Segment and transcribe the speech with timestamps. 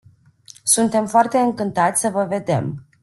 [0.63, 2.85] Suntem foarte încântați să vă vedem.